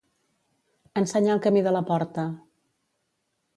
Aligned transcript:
Ensenyar 1.01 1.35
el 1.35 1.43
camí 1.45 1.63
de 1.69 1.75
la 1.77 1.83
porta. 1.91 2.27